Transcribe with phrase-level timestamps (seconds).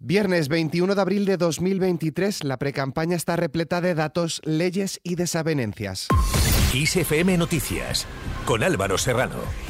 [0.00, 6.06] Viernes 21 de abril de 2023, la precampaña está repleta de datos, leyes y desavenencias.
[6.72, 8.06] XFM Noticias,
[8.46, 9.67] con Álvaro Serrano.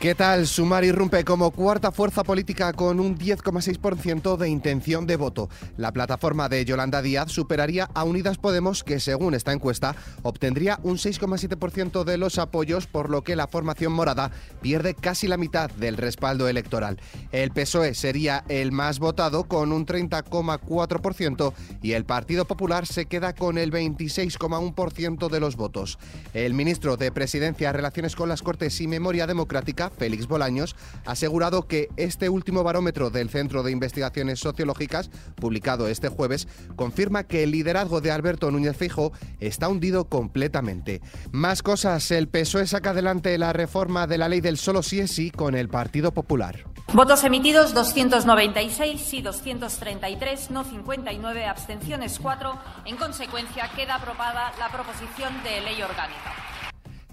[0.00, 0.46] ¿Qué tal?
[0.46, 5.48] Sumar irrumpe como cuarta fuerza política con un 10,6% de intención de voto.
[5.78, 10.98] La plataforma de Yolanda Díaz superaría a Unidas Podemos, que según esta encuesta obtendría un
[10.98, 15.96] 6,7% de los apoyos, por lo que la formación morada pierde casi la mitad del
[15.96, 17.00] respaldo electoral.
[17.32, 23.34] El PSOE sería el más votado con un 30,4% y el Partido Popular se queda
[23.34, 25.98] con el 26,1% de los votos.
[26.34, 31.66] El ministro de Presidencia, Relaciones con las Cortes y Memoria Democrática Félix Bolaños, ha asegurado
[31.66, 37.50] que este último barómetro del Centro de Investigaciones Sociológicas, publicado este jueves, confirma que el
[37.50, 41.00] liderazgo de Alberto Núñez Fijo está hundido completamente.
[41.32, 45.10] Más cosas, el PSOE saca adelante la reforma de la ley del solo sí es
[45.10, 46.64] sí con el Partido Popular.
[46.92, 52.58] Votos emitidos 296, sí 233, no 59, abstenciones 4.
[52.84, 56.55] En consecuencia, queda aprobada la proposición de ley orgánica.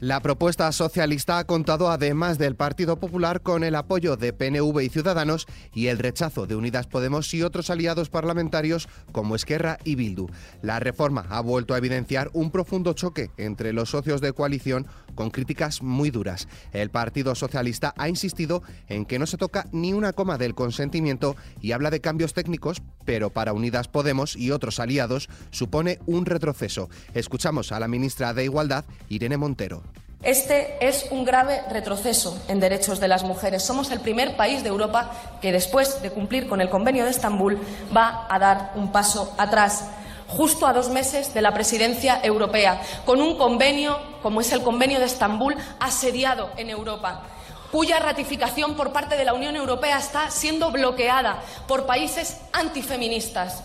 [0.03, 4.89] La propuesta socialista ha contado, además del Partido Popular, con el apoyo de PNV y
[4.89, 10.27] Ciudadanos y el rechazo de Unidas Podemos y otros aliados parlamentarios como Esquerra y Bildu.
[10.61, 15.29] La reforma ha vuelto a evidenciar un profundo choque entre los socios de coalición con
[15.29, 16.47] críticas muy duras.
[16.71, 21.35] El Partido Socialista ha insistido en que no se toca ni una coma del consentimiento
[21.61, 26.89] y habla de cambios técnicos, pero para Unidas Podemos y otros aliados supone un retroceso.
[27.13, 29.83] Escuchamos a la ministra de Igualdad, Irene Montero.
[30.23, 33.61] Este es un grave retroceso en derechos de las mujeres.
[33.61, 35.11] Somos el primer país de Europa
[35.41, 37.59] que, después de cumplir con el Convenio de Estambul,
[37.95, 39.83] va a dar un paso atrás
[40.37, 44.99] justo a dos meses de la presidencia europea, con un convenio, como es el Convenio
[44.99, 47.23] de Estambul, asediado en Europa
[47.71, 53.63] cuya ratificación por parte de la Unión Europea está siendo bloqueada por países antifeministas.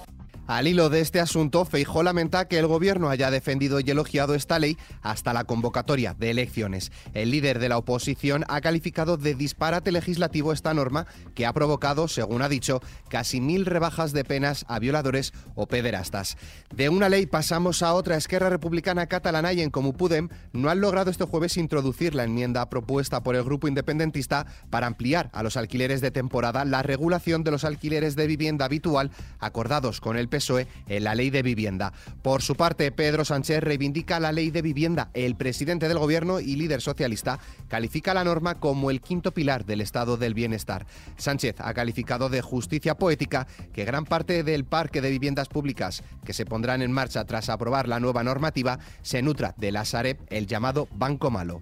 [0.48, 4.58] Al hilo de este asunto, Feijó lamenta que el gobierno haya defendido y elogiado esta
[4.58, 6.90] ley hasta la convocatoria de elecciones.
[7.12, 12.08] El líder de la oposición ha calificado de disparate legislativo esta norma que ha provocado,
[12.08, 12.80] según ha dicho,
[13.10, 16.38] casi mil rebajas de penas a violadores o pederastas.
[16.74, 18.16] De una ley pasamos a otra.
[18.16, 22.70] Esquerra Republicana Catalana y en Comú Pudem no han logrado este jueves introducir la enmienda
[22.70, 27.50] propuesta por el grupo independentista para ampliar a los alquileres de temporada la regulación de
[27.50, 31.92] los alquileres de vivienda habitual acordados con el PSOE en la ley de vivienda.
[32.22, 35.10] Por su parte, Pedro Sánchez reivindica la ley de vivienda.
[35.14, 37.38] El presidente del gobierno y líder socialista
[37.68, 40.86] califica la norma como el quinto pilar del estado del bienestar.
[41.16, 46.32] Sánchez ha calificado de justicia poética que gran parte del parque de viviendas públicas que
[46.32, 50.46] se pondrán en marcha tras aprobar la nueva normativa se nutra de la Sareb, el
[50.46, 51.60] llamado Banco Malo.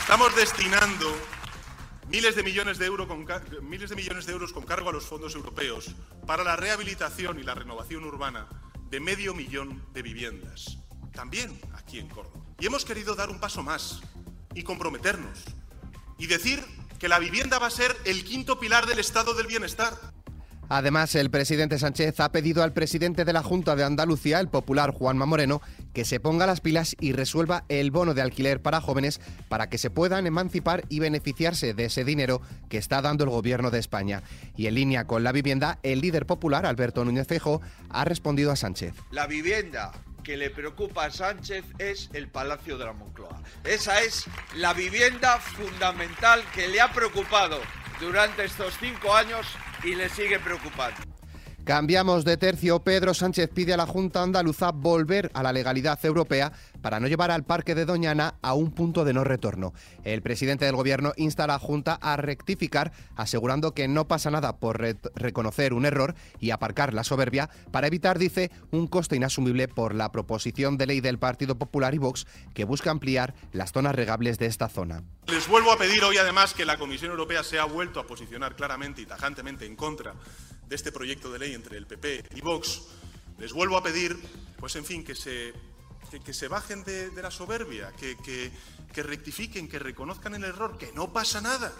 [0.00, 1.35] Estamos destinando
[2.08, 3.26] miles de millones de, con,
[3.68, 5.94] miles de millones de euros con cargo a los fondos europeos
[6.26, 8.46] para la rehabilitación y la renovación urbana
[8.90, 10.78] de medio millón de viviendas,
[11.12, 12.44] también aquí en Córdoba.
[12.58, 14.00] Y hemos querido dar un paso más
[14.54, 15.44] y comprometernos
[16.18, 16.64] y decir
[16.98, 19.94] que la vivienda va a ser el quinto pilar del estado del bienestar.
[20.68, 24.90] Además, el presidente Sánchez ha pedido al presidente de la Junta de Andalucía, el popular
[24.90, 25.62] Juanma Moreno,
[25.94, 29.78] que se ponga las pilas y resuelva el bono de alquiler para jóvenes para que
[29.78, 34.22] se puedan emancipar y beneficiarse de ese dinero que está dando el gobierno de España.
[34.56, 38.56] Y en línea con la vivienda, el líder popular, Alberto Núñez Fejo, ha respondido a
[38.56, 38.94] Sánchez.
[39.10, 39.92] La vivienda
[40.24, 43.40] que le preocupa a Sánchez es el Palacio de la Moncloa.
[43.62, 44.24] Esa es
[44.56, 47.60] la vivienda fundamental que le ha preocupado
[48.00, 49.46] durante estos cinco años
[49.84, 51.05] y le sigue preocupando.
[51.66, 52.78] Cambiamos de tercio.
[52.78, 57.32] Pedro Sánchez pide a la Junta Andaluza volver a la legalidad europea para no llevar
[57.32, 59.74] al Parque de Doñana a un punto de no retorno.
[60.04, 64.58] El presidente del Gobierno insta a la Junta a rectificar, asegurando que no pasa nada
[64.58, 64.80] por
[65.16, 70.12] reconocer un error y aparcar la soberbia para evitar, dice, un coste inasumible por la
[70.12, 74.46] proposición de ley del Partido Popular y Vox que busca ampliar las zonas regables de
[74.46, 75.02] esta zona.
[75.26, 78.54] Les vuelvo a pedir hoy además que la Comisión Europea se ha vuelto a posicionar
[78.54, 80.14] claramente y tajantemente en contra
[80.68, 82.82] de este proyecto de ley entre el PP y Vox,
[83.38, 84.16] les vuelvo a pedir,
[84.58, 85.52] pues en fin, que se,
[86.24, 88.16] que, se bajen de, la soberbia, que,
[88.92, 91.72] que rectifiquen, que reconozcan el error, que no pasa nada.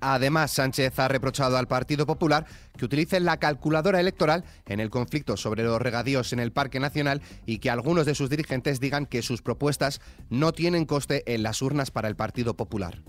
[0.00, 2.46] Además, Sánchez ha reprochado al Partido Popular
[2.76, 7.22] que utilice la calculadora electoral en el conflicto sobre los regadíos en el Parque Nacional
[7.46, 11.62] y que algunos de sus dirigentes digan que sus propuestas no tienen coste en las
[11.62, 13.02] urnas para el Partido Popular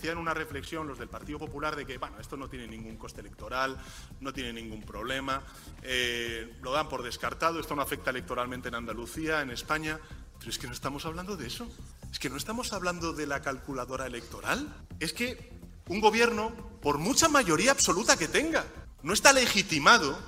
[0.00, 3.20] hacían una reflexión los del Partido Popular de que, bueno, esto no tiene ningún coste
[3.20, 3.76] electoral,
[4.20, 5.42] no tiene ningún problema,
[5.82, 10.00] eh, lo dan por descartado, esto no afecta electoralmente en Andalucía, en España,
[10.38, 11.68] pero es que no estamos hablando de eso,
[12.10, 15.52] es que no estamos hablando de la calculadora electoral, es que
[15.88, 16.50] un gobierno,
[16.80, 18.64] por mucha mayoría absoluta que tenga,
[19.02, 20.18] no está legitimado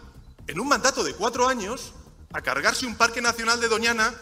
[0.49, 1.95] en un mandato de cuatro años
[2.35, 4.13] a cargarse un parque nacional de Doñana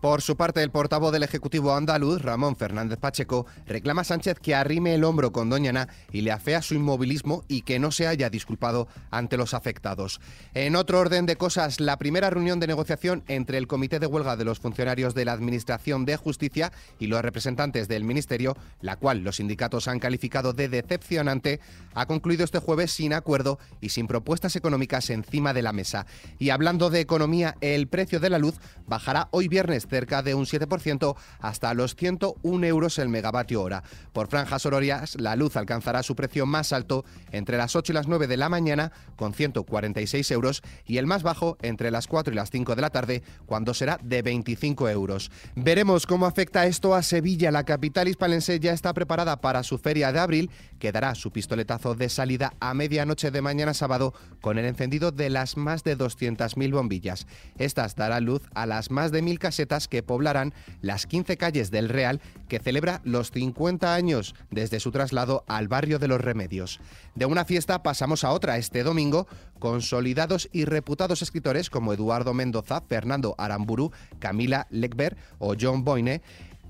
[0.00, 4.54] por su parte, el portavoz del Ejecutivo andaluz, Ramón Fernández Pacheco, reclama a Sánchez que
[4.54, 8.06] arrime el hombro con Doña Ana y le afea su inmovilismo y que no se
[8.06, 10.20] haya disculpado ante los afectados.
[10.52, 14.36] En otro orden de cosas, la primera reunión de negociación entre el Comité de Huelga
[14.36, 19.24] de los Funcionarios de la Administración de Justicia y los representantes del Ministerio, la cual
[19.24, 21.58] los sindicatos han calificado de decepcionante,
[21.94, 26.06] ha concluido este jueves sin acuerdo y sin propuestas económicas encima de la mesa.
[26.38, 28.56] Y hablando de economía, el precio de la luz
[28.86, 33.82] bajará hoy viernes cerca de un 7% hasta los 101 euros el megavatio hora.
[34.12, 38.08] Por franjas horarias, la luz alcanzará su precio más alto entre las 8 y las
[38.08, 42.36] 9 de la mañana con 146 euros y el más bajo entre las 4 y
[42.36, 45.30] las 5 de la tarde cuando será de 25 euros.
[45.54, 47.50] Veremos cómo afecta esto a Sevilla.
[47.50, 51.94] La capital hispalense ya está preparada para su feria de abril que dará su pistoletazo
[51.94, 56.72] de salida a medianoche de mañana sábado con el encendido de las más de 200.000
[56.72, 57.26] bombillas.
[57.58, 61.88] Estas darán luz a las más de 1.000 casetas que poblarán las 15 calles del
[61.88, 66.80] Real, que celebra los 50 años desde su traslado al barrio de los Remedios.
[67.14, 69.26] De una fiesta pasamos a otra este domingo,
[69.58, 76.22] consolidados y reputados escritores como Eduardo Mendoza, Fernando Aramburu, Camila Lecber o John Boyne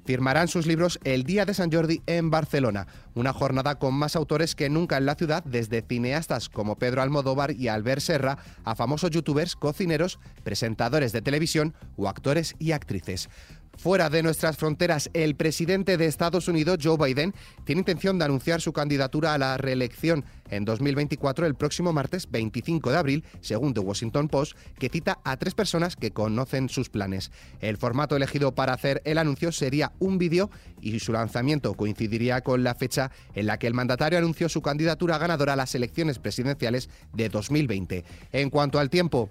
[0.06, 4.55] firmarán sus libros el día de San Jordi en Barcelona, una jornada con más autores
[4.55, 9.11] que nunca en la ciudad, desde cineastas como Pedro Almodóvar y Albert Serra, a famosos
[9.11, 13.29] youtubers, cocineros, presentadores de televisión o actores y actrices.
[13.76, 17.34] Fuera de nuestras fronteras, el presidente de Estados Unidos, Joe Biden,
[17.64, 22.90] tiene intención de anunciar su candidatura a la reelección en 2024 el próximo martes 25
[22.90, 27.31] de abril, según The Washington Post, que cita a tres personas que conocen sus planes.
[27.61, 30.50] El formato elegido para hacer el anuncio sería un vídeo
[30.81, 35.19] y su lanzamiento coincidiría con la fecha en la que el mandatario anunció su candidatura
[35.19, 38.05] ganadora a las elecciones presidenciales de 2020.
[38.32, 39.29] En cuanto al tiempo...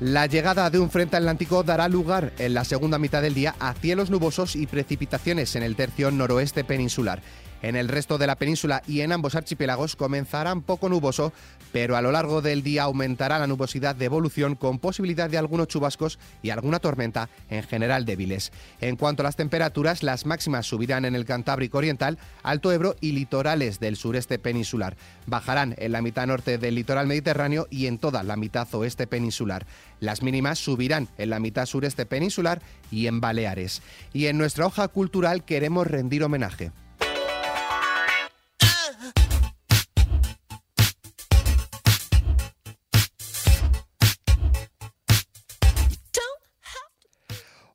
[0.00, 3.74] La llegada de un frente atlántico dará lugar en la segunda mitad del día a
[3.74, 7.20] cielos nubosos y precipitaciones en el tercio noroeste peninsular.
[7.62, 11.32] En el resto de la península y en ambos archipiélagos comenzarán poco nuboso,
[11.72, 15.68] pero a lo largo del día aumentará la nubosidad de evolución con posibilidad de algunos
[15.68, 18.50] chubascos y alguna tormenta, en general débiles.
[18.80, 23.12] En cuanto a las temperaturas, las máximas subirán en el Cantábrico Oriental, Alto Ebro y
[23.12, 24.96] litorales del sureste peninsular.
[25.26, 29.66] Bajarán en la mitad norte del litoral mediterráneo y en toda la mitad oeste peninsular.
[30.00, 33.82] Las mínimas subirán en la mitad sureste peninsular y en Baleares.
[34.12, 36.72] Y en nuestra hoja cultural queremos rendir homenaje.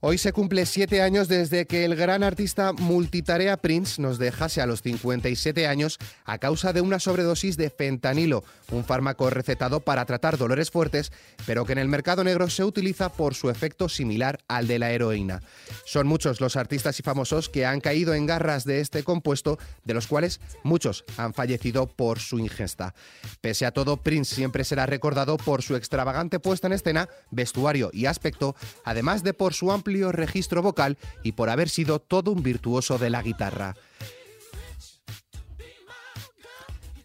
[0.08, 4.68] Hoy se cumple siete años desde que el gran artista multitarea Prince nos dejase a
[4.68, 10.38] los 57 años a causa de una sobredosis de fentanilo, un fármaco recetado para tratar
[10.38, 11.12] dolores fuertes,
[11.48, 14.92] pero que en el mercado negro se utiliza por su efecto similar al de la
[14.92, 15.42] heroína.
[15.86, 19.96] Son muchos los artistas y famosos que han caído en garras de este compuesto, de
[19.96, 22.94] los cuales muchos han fallecido por su ingesta.
[23.42, 28.06] Pese a todo, Prince siempre será recordado por su extravagante puesta en escena, vestuario y
[28.06, 32.98] aspecto, además de por su amplio registro vocal y por haber sido todo un virtuoso
[32.98, 33.76] de la guitarra.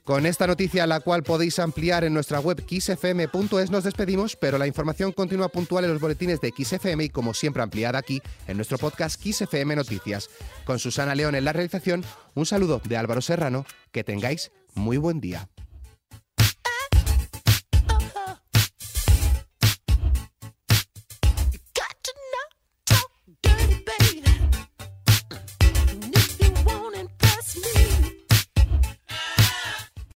[0.03, 4.67] Con esta noticia, la cual podéis ampliar en nuestra web xfm.es, nos despedimos, pero la
[4.67, 8.77] información continúa puntual en los boletines de XFM y, como siempre, ampliada aquí en nuestro
[8.77, 10.29] podcast XFM Noticias.
[10.65, 15.21] Con Susana León en la realización, un saludo de Álvaro Serrano, que tengáis muy buen
[15.21, 15.49] día.